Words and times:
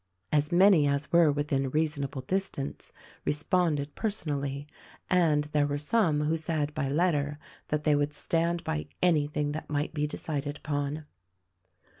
As 0.31 0.51
many 0.51 0.87
as 0.87 1.11
were 1.11 1.31
within 1.31 1.69
reasonable 1.69 2.21
distance 2.23 2.91
responded 3.23 3.93
personally, 3.93 4.65
and 5.11 5.43
there 5.43 5.67
were 5.67 5.77
some 5.77 6.21
who 6.21 6.37
said 6.37 6.73
by 6.73 6.89
letter 6.89 7.37
that 7.67 7.83
they 7.83 7.93
would 7.95 8.11
stand 8.11 8.63
by 8.63 8.87
anything 9.03 9.51
that 9.51 9.69
might 9.69 9.93
be 9.93 10.07
decided 10.07 10.57
upon. 10.57 11.05